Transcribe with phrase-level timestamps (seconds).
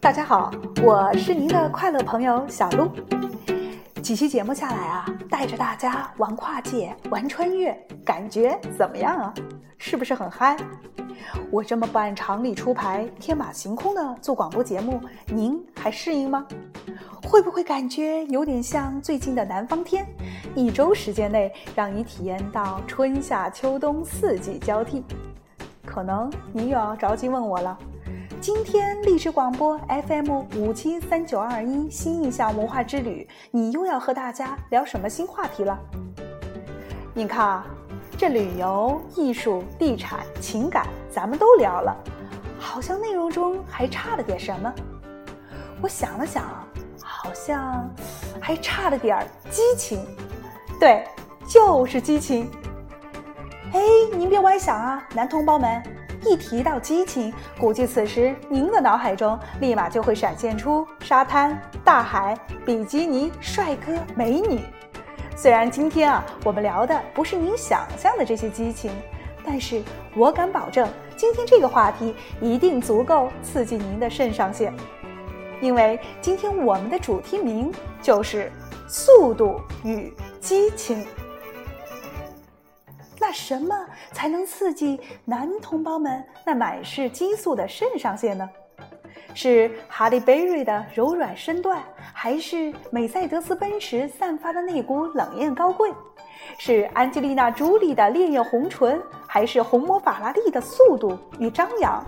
[0.00, 0.50] 大家好，
[0.82, 2.90] 我是您的快乐朋友小鹿。
[4.00, 9.34] 几期节目下来啊，带着大家玩跨界、玩穿越，感觉怎么样啊？
[9.76, 10.56] 是不是很嗨？
[11.50, 16.46] 我这么不按常理出牌、天马行空的做广播节目，您还适应吗？
[17.22, 20.06] 会不会感觉有点像最近的南方天？
[20.54, 25.04] 一周时间内让你体验到春夏秋冬四季交替？
[25.84, 27.78] 可能你又要着急问我了。
[28.40, 35.78] 今天励志广播 FM 五七三九二一新印象文化之旅，你又要和大家聊什么新话题了？
[37.12, 37.66] 你看啊，
[38.16, 41.94] 这旅游、艺术、地产、情感，咱们都聊了，
[42.58, 44.72] 好像内容中还差了点什么。
[45.82, 46.42] 我想了想，
[47.04, 47.86] 好像
[48.40, 50.02] 还差了点激情。
[50.80, 51.04] 对，
[51.46, 52.50] 就是激情。
[53.74, 53.80] 哎，
[54.16, 55.99] 您别歪想啊，男同胞们。
[56.26, 64.60] 一提到激情，估计此时您的脑海中立马就会闪现出沙滩、大海、比基尼、帅哥、美女。
[65.34, 68.90] 虽然今天啊，我们聊的不是您想象的这些激情，
[69.44, 69.82] 但是
[70.14, 74.74] 我敢保证，今天这个话题一定足够刺激您的肾上腺，
[75.62, 78.52] 因为今天我们的主题名就是
[78.86, 81.06] 速度与激情。
[83.32, 83.74] 什么
[84.12, 88.48] 才能刺激男同胞们那满是激素的肾上腺呢？
[89.32, 91.80] 是哈利·贝瑞的柔软身段，
[92.12, 95.92] 还是美赛德斯奔驰散发的那股冷艳高贵？
[96.58, 102.04] 是安吉丽娜·朱莉的烈焰红唇，还是红魔法拉利的速度与张扬？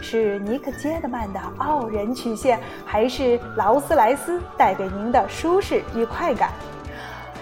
[0.00, 6.52] 是尼克·杰德曼的傲人曲线，还是劳斯莱斯带给您的舒适与快感？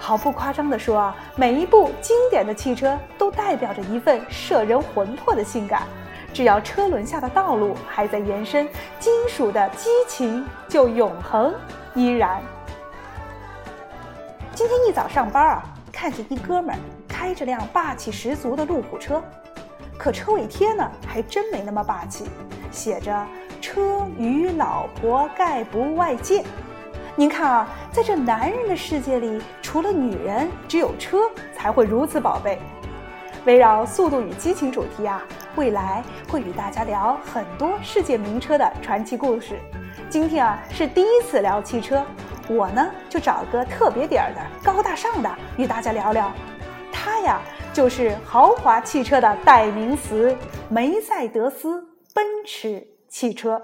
[0.00, 5.82] 毫不夸张地说啊，每一部经典的汽车都代表着一份摄人魂魄的性感。
[6.32, 8.66] 只要车轮下的道路还在延伸，
[8.98, 11.52] 金属的激情就永恒
[11.94, 12.40] 依然。
[14.54, 16.74] 今天一早上班啊，看见一哥们
[17.06, 19.22] 开着辆霸气十足的路虎车，
[19.98, 22.24] 可车尾贴呢还真没那么霸气，
[22.70, 23.26] 写着
[23.60, 26.42] “车与老婆概不外借”。
[27.20, 32.58] 您看啊，在这男人的世界里，除了女人，只有车才会如此宝贝。
[33.44, 35.22] 围绕速度与激情主题啊，
[35.54, 39.60] 未来会与大家聊很多世界名车的传奇故事。
[40.08, 42.02] 今天啊是第一次聊汽车，
[42.48, 46.32] 我呢就找个特别点儿的、高大上的与大家聊聊。
[46.90, 47.38] 它呀
[47.70, 50.34] 就是豪华汽车的代名词——
[50.70, 53.60] 梅赛德斯奔驰汽车。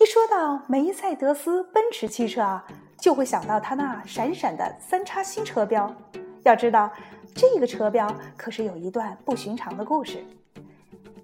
[0.00, 2.64] 一说到梅赛德斯奔驰汽车啊，
[2.98, 5.94] 就会想到它那闪闪的三叉星车标。
[6.42, 6.90] 要知道，
[7.34, 10.24] 这个车标可是有一段不寻常的故事。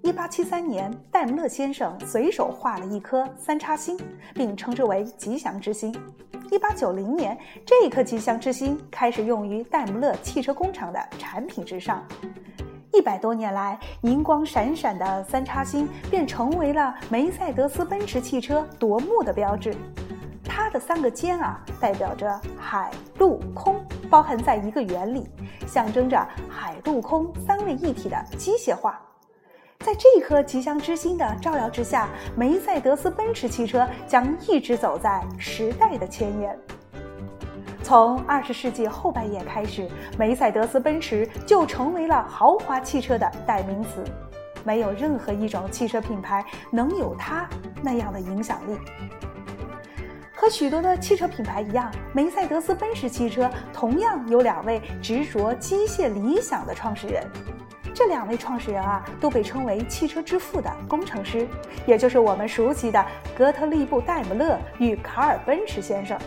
[0.02, 3.98] 一八七三年，戴姆勒先生随手画了一颗三叉星，
[4.34, 5.90] 并称之为“吉祥之星”。
[6.52, 12.06] 一八九零年，这一颗吉祥之星开始用于戴姆勒汽车工厂的产品之上。
[12.96, 19.76] 一百多年来，银光闪闪的三叉星便成为了梅赛德斯奔驰汽车夺目的标志。
[20.42, 25.28] 它的三个尖啊，代表着海陆空，包含在一个圆里，
[25.66, 28.98] 象征着海陆空三位一体的机械化。
[29.80, 36.58] 在这颗吉祥之星的照耀之下，梅赛德斯奔驰汽车将一直走在时代的前沿。
[37.86, 39.88] 从二十世纪后半叶开始，
[40.18, 44.02] 梅赛德斯奔驰就成为了豪华汽车的代名词。
[44.64, 47.48] 没有任何一种汽车品牌能有它
[47.84, 48.76] 那样的影响力。
[50.34, 57.24] 和许多的汽车品牌一样，梅赛德斯奔驰汽车同样有两位执着机械理想的创始人。
[57.94, 61.46] 这两位创始人啊，都被称为汽车之父的工程师，
[61.86, 63.06] 也就是我们熟悉的
[63.38, 66.18] 格特利布·戴姆勒与卡尔·奔驰先生。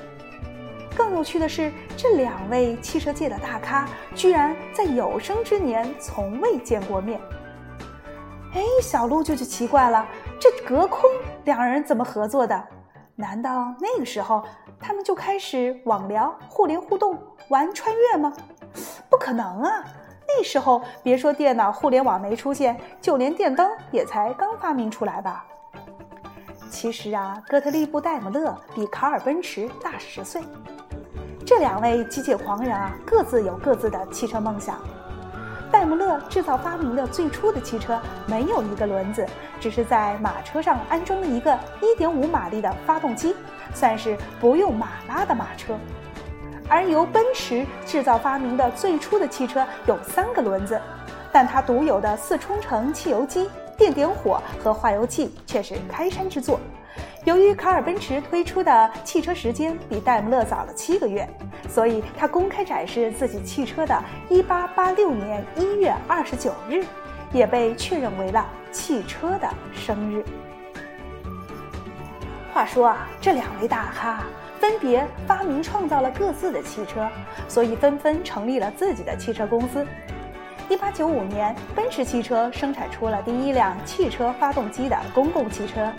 [1.00, 7.18] 更有趣的是，这两位汽车界的大咖居然在有生之年从未见过面。
[8.54, 10.06] 哎，小鹿就就奇怪了，
[10.38, 11.10] 这隔空
[11.46, 12.62] 两人怎么合作的？
[13.16, 14.44] 难道那个时候
[14.78, 17.18] 他们就开始网聊、互联互动、
[17.48, 18.34] 玩穿越吗？
[19.10, 19.82] 不可能啊！
[20.28, 25.46] 那时候别说电脑、互联网没出现，就连电灯也才刚发明出来吧。
[26.70, 30.42] 其实啊，哥特利布·戴姆勒比卡尔·奔驰大十岁。
[31.50, 34.78] 这两位机械狂人啊，各自有各自的汽车梦想。
[35.72, 39.26] 戴姆勒制造发明的最初的汽车没有一个轮子，
[39.60, 41.58] 只是在马车上安装了一个
[41.98, 43.36] 1.5马力的发动机，
[43.74, 45.76] 算是不用马拉的马车。
[46.70, 50.80] 而由奔驰制造发明的最初的汽车有三个轮子，
[51.32, 56.60] 但它独有的四冲程汽油机电点火和化油器却是开山之作。
[57.26, 61.28] 由于卡尔奔驰推出的汽车时间比戴姆勒早了七个月，
[61.68, 66.86] 所以他公开展示自己汽车的1886年1月29日，
[67.34, 70.24] 也被确认为了汽车的生日。
[72.54, 74.24] 话说啊，这两位大咖
[74.58, 77.08] 分别发明创造了各自的汽车，
[77.50, 79.86] 所以纷纷成立了自己的汽车公司。
[80.70, 85.92] 1895年，奔驰汽车生产出了第一辆汽车发动机的公共汽车。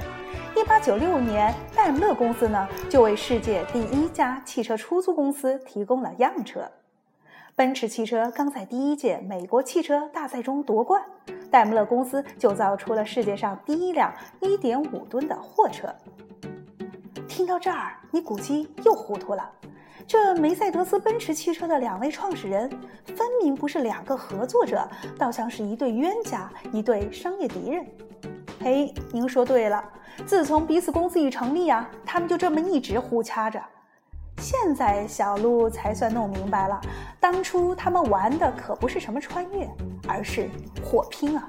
[0.60, 6.70] 一八九六年，戴姆勒公司呢就为世界第一家汽车出租公司提供了样车。
[7.56, 11.02] 奔驰汽车刚在第一届美国汽车大赛中夺冠，
[11.50, 15.88] 戴姆勒公司就造出了世界上第一辆一点五吨的货车。
[17.26, 19.50] 听到这儿，你估计又糊涂了。
[20.06, 22.68] 这梅赛德斯奔驰汽车的两位创始人，
[23.06, 24.86] 分明不是两个合作者，
[25.18, 27.86] 倒像是一对冤家，一对商业敌人。
[28.62, 29.82] 嘿，您说对了。
[30.26, 33.58] 自从彼此公司一成立啊，他们就这么一直互掐着。
[34.36, 36.78] 现在小鹿才算弄明白了，
[37.18, 39.66] 当初他们玩的可不是什么穿越，
[40.06, 40.50] 而是
[40.84, 41.48] 火拼啊。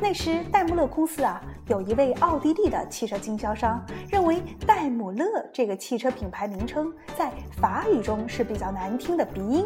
[0.00, 9.64] 那时戴姆勒公司啊，有一位奥地利的汽车经销商认为戴姆勒这个汽车品牌名称在法语中是比较难听的鼻音。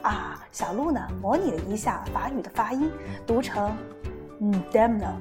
[0.00, 2.90] 啊，小鹿呢模拟了一下法语的发音，
[3.26, 3.76] 读成
[4.40, 5.16] 嗯 d a m n e r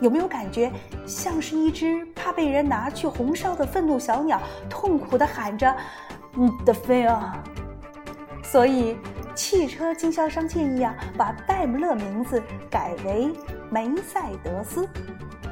[0.00, 0.70] 有没有感觉
[1.06, 5.74] 像是一只怕被人拿去红烧的愤怒小鸟，痛苦地喊着
[6.36, 7.18] “嗯的 fail”？
[8.42, 8.96] 所以，
[9.34, 13.32] 汽车经销商建议啊，把戴姆勒名字改为
[13.70, 14.86] 梅赛德斯。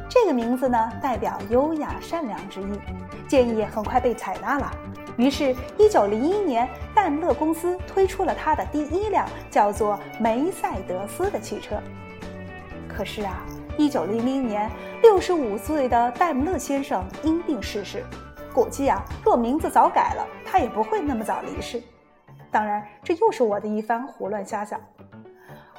[0.09, 2.79] 这个名字呢，代表优雅善良之意。
[3.27, 4.71] 建议很快被采纳了。
[5.17, 11.77] 于是，一九零一年，戴姆勒公司推出了它的第一辆叫做梅赛德斯的汽车。
[12.97, 13.45] 可是啊。
[13.77, 14.71] 一九零零年，
[15.03, 18.05] 六十五岁的戴姆勒先生因病逝世。
[18.53, 21.83] 估计啊，若名字早改了，他也不会那么早离世。
[22.53, 24.81] 当然，这又是我的一番胡乱瞎想。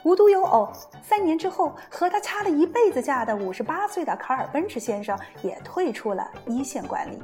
[0.04, 0.70] 无独有偶，
[1.02, 7.24] 三年之后，和他掐了一辈子架的五十八岁的卡尔奔驰先生也退出了一线管理。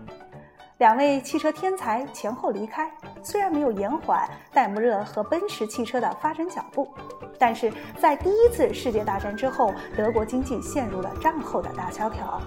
[0.81, 2.91] 两位汽车天才前后离开，
[3.21, 6.91] 虽然没有延缓戴姆勒和奔驰汽车的发展脚步，
[7.37, 12.41] 但是在第一次世界大战之后，德国经济陷入了战后的大萧条，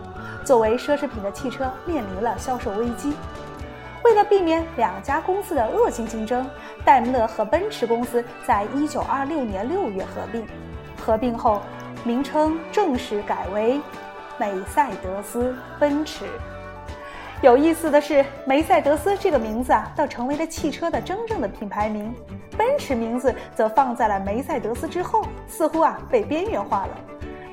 [0.45, 3.15] 作为奢侈品的汽车面临了销售危机。
[4.03, 6.45] 为了避免两家公司的恶性竞争，
[6.85, 10.45] 戴姆勒和奔驰公司在一九二六年六月合并，
[11.01, 11.63] 合并后
[12.03, 13.81] 名称正式改为
[14.39, 16.25] 美赛德斯奔驰。
[17.45, 22.11] 有意思的是，梅赛德斯这个名字啊，倒成为了汽车的真正的品牌名，
[22.57, 26.99] 奔驰名字则放在了梅赛德斯之后，似乎啊被边缘化了。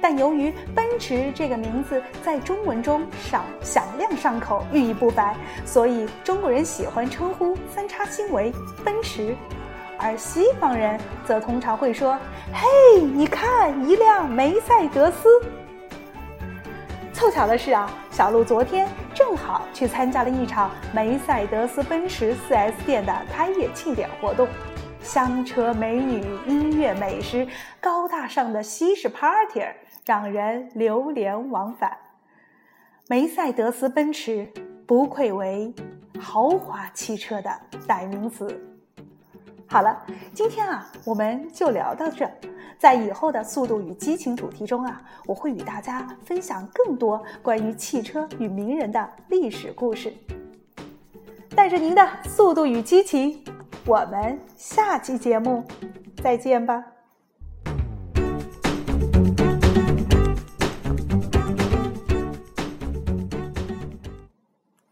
[0.01, 5.35] 但由于奔驰这个名字在中文中响响亮上口，寓意不凡，
[5.65, 8.49] 所以中国人喜欢称呼三叉星为
[8.85, 9.35] 奔驰，
[9.99, 12.17] 而西方人则通常会说
[12.55, 15.27] ：“嘿，你看，一辆梅赛德斯。”
[17.13, 18.87] 凑巧的是啊，小鹿昨天
[19.23, 24.47] 正好去参加了一场梅赛德斯奔驰 4S 店的开业庆典活动，
[24.99, 27.47] 香车美女、音乐美食、
[27.79, 29.63] 高大上的西式 party，
[30.07, 31.95] 让人流连忘返。
[33.09, 34.51] 梅赛德斯奔驰
[34.87, 35.71] 不愧为
[36.19, 37.51] 豪华汽车的
[37.87, 38.59] 代名词。
[39.71, 39.97] 好了，
[40.33, 42.29] 今天啊，我们就聊到这。
[42.77, 50.13] 在以后的《速度与激情》主题中啊，我会与大家分享更多关于汽车与名人的历史故事。
[51.55, 53.41] 带着您的速度与激情，
[53.85, 55.63] 我们下期节目
[56.21, 56.83] 再见吧。